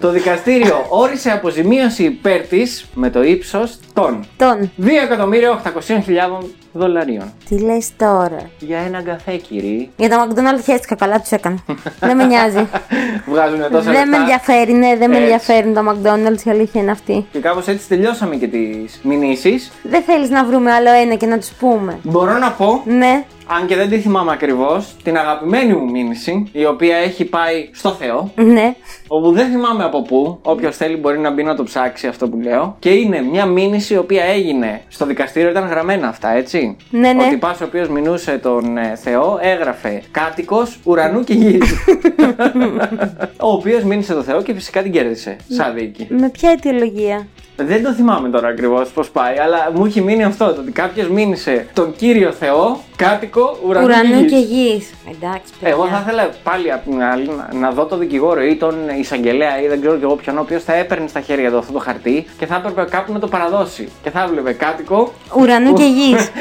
[0.06, 4.72] το δικαστήριο όρισε αποζημίωση υπέρ της με το ύψος των Τον.
[4.82, 7.34] 2.800.000 δολαρίων.
[7.50, 9.88] Τι λες τώρα; Για έναν καφέ, κύριε.
[9.98, 11.58] Για τα McDonald's χαίστηκα καλά, τους έκανα.
[12.00, 12.68] δεν με νοιάζει.
[13.32, 14.06] Βγάζουν τόσα δεν λεφτά.
[14.08, 15.22] με ενδιαφέρει, ναι, δεν με Έτσι.
[15.22, 17.26] ενδιαφέρουν τα McDonald's, η αλήθεια είναι αυτή.
[17.32, 19.72] Και κάπως έτσι τελειώσαμε και τις μηνύσεις.
[19.84, 23.24] Δεν θέλεις να βρούμε άλλο ένα και να τους πούμε; Μπορώ να πω Ναι.
[23.60, 27.90] αν και δεν τη θυμάμαι ακριβώς, την αγαπημένη μου μήνυση, η οποία έχει πάει στο
[27.90, 28.76] Θεό, Ναι.
[29.08, 30.40] όπου δεν θυμάμαι από πού.
[30.42, 32.76] Όποιος θέλει μπορεί να μπει να το ψάξει αυτό που λέω.
[32.80, 36.65] Και είναι μια μήνυση η οποία έγινε στο δικαστήριο, ήταν γραμμένα αυτά, έτσι.
[36.90, 37.24] Ναι, ναι.
[37.26, 41.60] Ο τυπάς ο οποίος μινούσε τον ε, Θεό έγραφε κάτοικος ουρανού και γη.
[43.48, 45.36] ο οποίος μήνυσε τον Θεό και φυσικά την κέρδισε.
[45.48, 46.08] Σαν δίκη.
[46.10, 50.54] Με ποια αιτιολογία; Δεν το θυμάμαι τώρα ακριβώς πώς πάει, αλλά μου έχει μείνει αυτό.
[50.54, 54.48] Το ότι κάποιος μήνυσε τον κύριο Θεό, κάτοικο ουρανού, Ουρανού και και γης.
[54.48, 54.88] γη.
[55.12, 55.74] Εντάξει, παιδιά.
[55.76, 59.62] Εγώ θα ήθελα πάλι απ' την άλλη να, να δω το δικηγόρο ή τον εισαγγελέα
[59.62, 61.80] ή δεν ξέρω κι εγώ ποιον, ο οποίος θα έπαιρνε στα χέρια του αυτό το
[61.80, 63.90] χαρτί και θα έπρεπε κάπου να το παραδώσει.
[64.04, 65.14] Και θα έβλεπε κάτοικο.
[65.40, 66.30] Ουρανού και γης.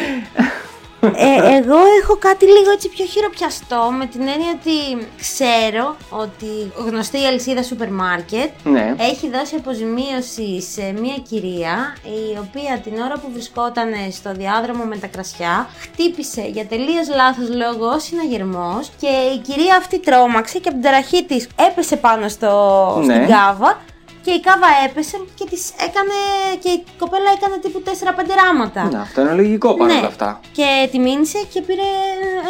[1.06, 7.20] ε, εγώ έχω κάτι λίγο έτσι πιο χειροπιαστό με την έννοια ότι ξέρω ότι γνωστή
[7.22, 8.94] η αλυσίδα σούπερ μάρκετ ναι.
[8.98, 14.96] έχει δώσει αποζημίωση σε μια κυρία η οποία την ώρα που βρισκόταν στο διάδρομο με
[14.96, 20.68] τα κρασιά χτύπησε για τελείως λάθος λόγο ο συναγερμός και η κυρία αυτή τρόμαξε και
[20.68, 22.52] από την ταραχή της έπεσε πάνω στο,
[23.04, 23.14] Ναι.
[23.14, 23.78] στην κάβα
[24.24, 26.16] και η κάβα έπεσε και της έκανε.
[26.62, 27.90] και η κοπέλα έκανε τύπου 4-5
[28.44, 28.84] ράματα.
[28.92, 30.06] Ναι, αυτό είναι λογικό παρόλα Ναι.
[30.06, 30.40] αυτά.
[30.52, 31.82] Και τη μήνυσε και πήρε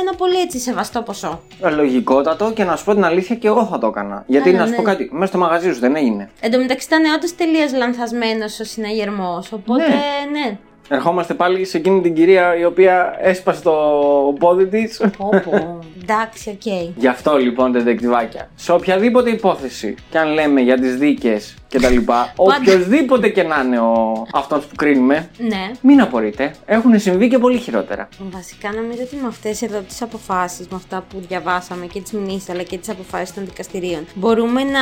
[0.01, 1.41] ένα πολύ έτσι σεβαστό ποσό.
[1.63, 4.25] Ε, Λογικότατο και να σου πω την αλήθεια και εγώ θα το έκανα.
[4.27, 4.77] Γιατί Καλά, να σου ναι.
[4.77, 6.31] πω κάτι, μέσα στο μαγαζί σου δεν έγινε.
[6.41, 9.53] Εν τω μεταξύ ήταν όντως τελείως λανθασμένος ο συναγερμός.
[9.53, 9.85] Οπότε
[10.33, 10.59] ναι.
[10.89, 13.73] Ερχόμαστε πάλι σε εκείνη την κυρία η οποία έσπασε το
[14.39, 15.23] πόδι της.
[15.23, 15.79] Όπα.
[16.03, 16.73] Εντάξει, οκ.
[16.97, 18.49] Γι' αυτό λοιπόν ντεντεκτιβάκια.
[18.55, 23.61] Σε οποιαδήποτε υπόθεση και αν λέμε για τις δίκες και τα λοιπά, οποιοδήποτε και να
[23.65, 24.27] είναι ο...
[24.33, 25.71] αυτός που κρίνουμε, Ναι.
[25.81, 26.55] μην απορείτε.
[26.67, 28.09] Έχουν συμβεί και πολύ χειρότερα.
[28.31, 32.49] Βασικά νομίζω ότι με αυτές εδώ τις αποφάσεις, με αυτά που διαβάσαμε και τις μηνύσεις
[32.51, 34.81] αλλά και τις αποφάσεις των δικαστηρίων, μπορούμε να,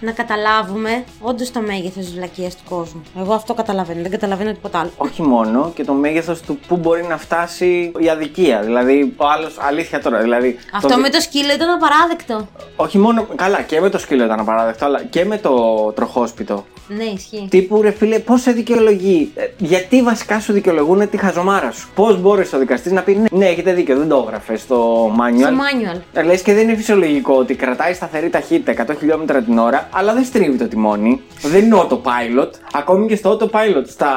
[0.00, 3.02] να καταλάβουμε όντως το μέγεθος της βλακείας του κόσμου.
[3.18, 4.90] Εγώ αυτό καταλαβαίνω, δεν καταλαβαίνω τίποτα άλλο.
[4.96, 8.60] Όχι μόνο και το μέγεθος του πού μπορεί να φτάσει η αδικία.
[8.60, 10.18] Δηλαδή, ο άλλος, αλήθεια τώρα.
[10.20, 10.98] Δηλαδή, Αυτό το...
[10.98, 12.48] με το σκύλο ήταν απαράδεκτο.
[12.76, 13.26] Όχι μόνο.
[13.34, 15.92] Καλά, και με το σκύλο ήταν απαράδεκτο, αλλά και με το
[16.24, 16.73] τροχόσπιτο.
[16.88, 17.46] Ναι, ισχύει.
[17.50, 22.20] Τύπου ρε φίλε, πώς σε δικαιολογεί; Ε, γιατί βασικά σου δικαιολογούν τη χαζομάρα σου; Πώς
[22.20, 25.38] μπορείς ο δικαστής να πεις ναι, ναι, έχετε δίκιο, δεν το έγραφες στο manual.
[25.38, 26.00] Στο manual.
[26.12, 30.14] Ε, Λες και δεν είναι φυσιολογικό ότι κρατάει σταθερή ταχύτητα 100 χιλιόμετρα την ώρα, αλλά
[30.14, 31.20] δεν στρίβει το τιμόνι.
[31.42, 32.50] Δεν είναι autopilot.
[32.72, 34.08] Ακόμη και στο autopilot στα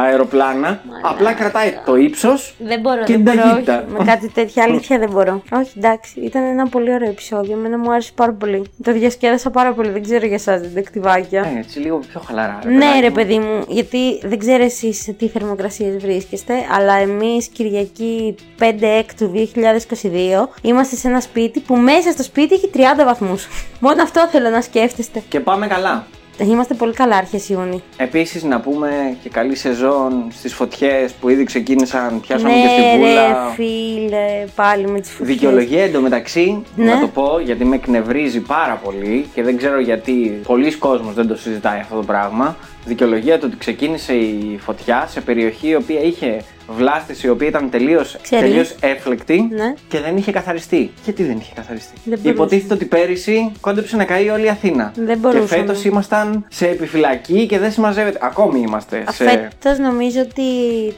[0.00, 3.48] αεροπλάνα, απλά κρατάει το ύψος Δεν μπορώ, και δεν την μπορώ.
[3.48, 3.84] ταχύτητα.
[3.88, 5.42] Όχι, με κάτι τέτοια αλήθεια δεν μπορώ.
[5.52, 7.56] Όχι, εντάξει, ήταν ένα πολύ ωραίο επεισόδιο.
[7.56, 8.64] Εμένα μου άρεσε πάρα πολύ.
[8.82, 9.88] Το διασκέδασα πάρα πολύ.
[9.88, 11.40] Δεν ξέρω για εσάς, δεκτυβάκια.
[11.56, 12.58] Ε, έτσι λίγο πιο χαλαρά.
[12.62, 13.14] ρε Ναι, παιδάκι ρε μου.
[13.14, 18.64] παιδί μου, γιατί δεν ξέρω εσείς σε τι θερμοκρασίες βρίσκεστε, αλλά εμείς Κυριακή 5
[18.98, 23.48] εκ του 2022 είμαστε σε ένα σπίτι που μέσα στο σπίτι έχει 30 βαθμούς.
[23.80, 25.22] Μόνο αυτό θέλω να σκέφτεστε.
[25.28, 26.06] Και πάμε καλά.
[26.40, 27.82] Είμαστε πολύ καλά αρχέ Ιούνιου.
[27.96, 32.80] Επίσης να πούμε και καλή σεζόν στις φωτιές που ήδη ξεκίνησαν, πιάσαμε και Ναι, στη
[32.82, 33.50] ρε Βούλα.
[33.54, 35.28] φίλε, πάλι με τις φωτιές.
[35.36, 36.84] Δικαιολογία εντωμεταξύ, Ναι.
[36.84, 41.26] να το πω γιατί με εκνευρίζει πάρα πολύ και δεν ξέρω γιατί πολλοί κόσμος δεν
[41.28, 42.56] το συζητάει αυτό το πράγμα.
[42.84, 47.70] Δικαιολογία το ότι ξεκίνησε η φωτιά σε περιοχή η οποία είχε βλάστηση η οποία ήταν
[47.70, 48.42] τελείω Ξέρει.
[48.42, 49.74] τελείως έφλεκτη Ναι.
[49.88, 50.90] και δεν είχε καθαριστεί.
[51.04, 52.28] Γιατί δεν είχε καθαριστεί; Δεν μπορούσε.
[52.28, 54.92] Υποτίθεται ότι πέρυσι κόντεψε να καεί όλη η Αθήνα.
[54.96, 55.46] Δεν και μπορούσαμε.
[55.46, 58.18] φέτος ήμασταν σε επιφυλακή και δεν συμμαζεύεται.
[58.22, 59.24] Ακόμη είμαστε σε.
[59.28, 60.42] Φέτος νομίζω ότι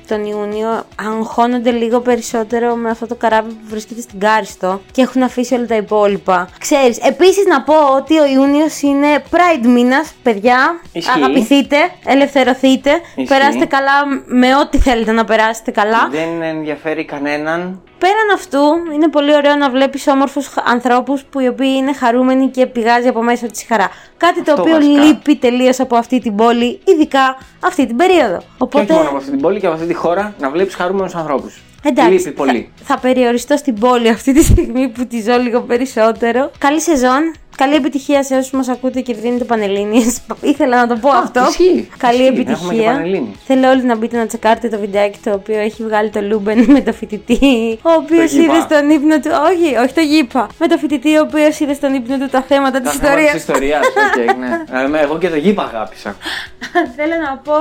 [0.09, 5.23] τον Ιούνιο αγχώνονται λίγο περισσότερο με αυτό το καράβι που βρίσκεται στην Κάριστο και έχουν
[5.23, 6.49] αφήσει όλα τα υπόλοιπα.
[6.59, 10.81] Ξέρεις, επίσης να πω ότι ο Ιούνιος είναι Pride μήνας, παιδιά.
[10.93, 11.11] Ισχύει.
[11.19, 11.77] Αγαπηθείτε,
[12.07, 12.91] ελευθερωθείτε.
[13.17, 13.35] Ισχύει.
[13.35, 13.93] Περάστε καλά
[14.27, 17.83] με ό,τι θέλετε να περάσετε καλά; Δεν ενδιαφέρει κανέναν.
[17.99, 18.59] Πέραν αυτού,
[18.95, 23.23] είναι πολύ ωραίο να βλέπεις όμορφους ανθρώπους που οι οποίοι είναι χαρούμενοι και πηγάζει από
[23.23, 23.89] μέσα τους η χαρά.
[24.17, 25.05] Κάτι το Αυτό οποίο βασικά.
[25.05, 28.39] λείπει τελείως από αυτή την πόλη, ειδικά αυτή την περίοδο.
[28.39, 28.85] Και Οπότε.
[28.85, 31.63] όχι μόνο από αυτή την πόλη και από αυτή τη χώρα να βλέπεις χαρούμενους ανθρώπους.
[31.85, 32.73] Εντάξει, Λείπει πολύ.
[32.77, 36.51] Θα, θα περιοριστώ στην πόλη αυτή τη στιγμή που τη ζω λίγο περισσότερο.
[36.59, 37.33] Καλή σεζόν.
[37.59, 40.19] Καλή επιτυχία σε όσους μας ακούτε και δίνετε πανελλήνιες.
[40.53, 41.47] Ήθελα να το πω αυτό.
[41.49, 41.89] ισχύει.
[41.97, 42.93] Καλή Ισχύει, να έχουμε και επιτυχία.
[42.93, 43.35] πανελλήνιες.
[43.47, 46.81] Θέλω όλοι να μπείτε να τσεκάρετε το βιντεάκι το οποίο έχει βγάλει το Luben με
[46.81, 47.79] το φοιτητή.
[47.83, 48.55] Ο οποίος γήπα.
[48.55, 49.31] είδε στον ύπνο του.
[49.51, 50.47] Όχι, όχι το γήπα.
[50.59, 53.33] Με το φοιτητή ο οποίος είδε στον ύπνο του τα θέματα της Τα θέματα ιστορία.
[53.33, 54.99] της ιστορίας, οκ, ναι.
[54.99, 56.17] Ε, Εγώ και το γήπα αγάπησα.
[56.97, 57.55] Θέλω να πω.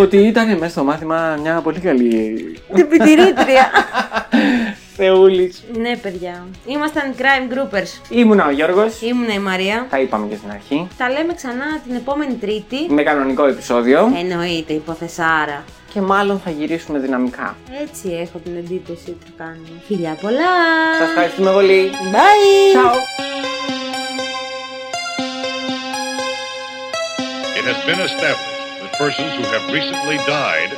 [0.00, 2.34] Ότι ήταν μέσα στο μάθημα μια πολύ καλή
[2.74, 3.70] την πιτηρήτρια.
[5.02, 5.62] Θεούλης.
[5.80, 6.46] ναι, παιδιά.
[6.66, 7.90] Ήμασταν crime groupers.
[8.10, 9.00] Ήμουνα ο Γιώργος.
[9.00, 9.86] Ήμουνα η Μαρία.
[9.90, 10.88] Τα είπαμε και στην αρχή.
[10.98, 12.86] Τα λέμε ξανά την επόμενη Τρίτη.
[12.88, 14.12] Με κανονικό επεισόδιο.
[14.18, 15.64] Εννοείται, υποθεσάρα.
[15.92, 17.56] Και μάλλον θα γυρίσουμε δυναμικά.
[17.82, 19.68] Έτσι έχω την εντύπωση ότι θα κάνουμε.
[19.86, 20.54] Φιλιά πολλά!
[20.98, 21.90] Σας ευχαριστούμε πολύ.
[22.14, 22.76] Bye!
[22.76, 22.94] Ciao.
[27.58, 30.70] It has been established that persons who have recently died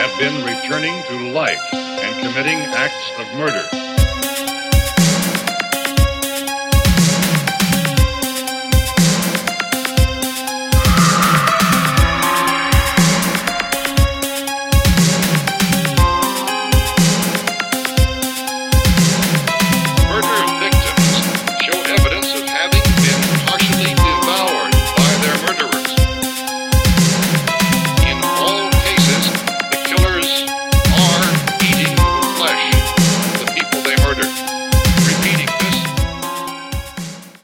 [0.00, 1.85] have been returning to life and
[2.22, 3.85] committing acts of murder.